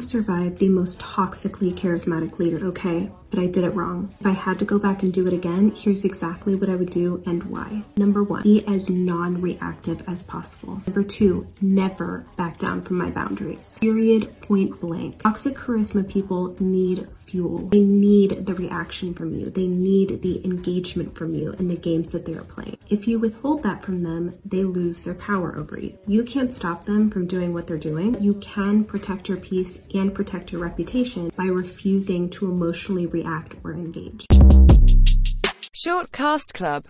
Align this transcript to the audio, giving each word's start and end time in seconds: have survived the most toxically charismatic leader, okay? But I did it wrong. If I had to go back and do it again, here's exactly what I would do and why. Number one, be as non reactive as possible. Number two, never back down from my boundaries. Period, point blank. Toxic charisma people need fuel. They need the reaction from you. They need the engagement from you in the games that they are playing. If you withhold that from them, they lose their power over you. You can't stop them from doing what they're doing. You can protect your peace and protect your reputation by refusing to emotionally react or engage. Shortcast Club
have 0.00 0.08
survived 0.08 0.58
the 0.58 0.68
most 0.70 0.98
toxically 0.98 1.74
charismatic 1.74 2.38
leader, 2.38 2.64
okay? 2.68 3.10
But 3.28 3.38
I 3.38 3.46
did 3.46 3.64
it 3.64 3.74
wrong. 3.74 4.12
If 4.18 4.26
I 4.26 4.30
had 4.30 4.58
to 4.58 4.64
go 4.64 4.78
back 4.78 5.02
and 5.02 5.12
do 5.12 5.26
it 5.26 5.32
again, 5.32 5.72
here's 5.76 6.04
exactly 6.04 6.54
what 6.54 6.68
I 6.70 6.74
would 6.74 6.90
do 6.90 7.22
and 7.26 7.44
why. 7.44 7.84
Number 7.96 8.24
one, 8.24 8.42
be 8.42 8.66
as 8.66 8.88
non 8.88 9.40
reactive 9.40 10.02
as 10.08 10.22
possible. 10.22 10.82
Number 10.86 11.04
two, 11.04 11.46
never 11.60 12.26
back 12.36 12.58
down 12.58 12.82
from 12.82 12.96
my 12.96 13.10
boundaries. 13.10 13.78
Period, 13.78 14.40
point 14.40 14.80
blank. 14.80 15.22
Toxic 15.22 15.54
charisma 15.54 16.08
people 16.08 16.56
need 16.58 17.06
fuel. 17.30 17.68
They 17.68 17.84
need 17.84 18.46
the 18.46 18.54
reaction 18.54 19.14
from 19.14 19.32
you. 19.32 19.50
They 19.50 19.68
need 19.68 20.22
the 20.22 20.44
engagement 20.44 21.16
from 21.16 21.32
you 21.34 21.52
in 21.52 21.68
the 21.68 21.76
games 21.76 22.10
that 22.10 22.24
they 22.24 22.34
are 22.34 22.42
playing. 22.42 22.78
If 22.88 23.06
you 23.06 23.20
withhold 23.20 23.62
that 23.62 23.82
from 23.82 24.02
them, 24.02 24.36
they 24.44 24.64
lose 24.64 25.00
their 25.00 25.14
power 25.14 25.56
over 25.56 25.78
you. 25.78 25.96
You 26.06 26.24
can't 26.24 26.52
stop 26.52 26.86
them 26.86 27.10
from 27.10 27.28
doing 27.28 27.54
what 27.54 27.68
they're 27.68 27.78
doing. 27.78 28.20
You 28.20 28.34
can 28.34 28.82
protect 28.84 29.28
your 29.28 29.38
peace 29.38 29.78
and 29.94 30.14
protect 30.14 30.52
your 30.52 30.60
reputation 30.60 31.30
by 31.36 31.46
refusing 31.46 32.30
to 32.30 32.50
emotionally 32.50 33.06
react 33.06 33.54
or 33.64 33.72
engage. 33.72 34.26
Shortcast 35.80 36.52
Club 36.52 36.78